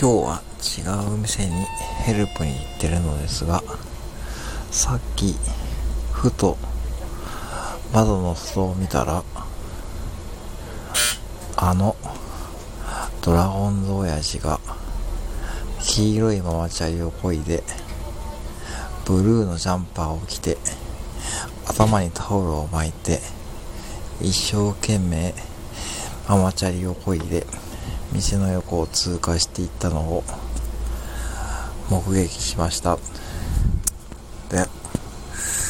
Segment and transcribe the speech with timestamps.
[0.00, 1.52] 今日は違う店に
[2.06, 3.62] ヘルプに行ってるのですが
[4.70, 5.34] さっき
[6.10, 6.56] ふと
[7.92, 9.22] 窓の外を見たら
[11.54, 11.96] あの
[13.20, 14.58] ドラゴンズ親父が
[15.82, 17.62] 黄色いママチャリをこいで
[19.04, 20.56] ブルーのジャンパーを着て
[21.68, 23.20] 頭にタオルを巻いて
[24.22, 25.34] 一生懸命
[26.26, 27.44] ママチャリをこいで
[28.12, 30.24] 店の横を通過していったのを
[31.90, 32.98] 目撃しました。
[34.50, 34.79] で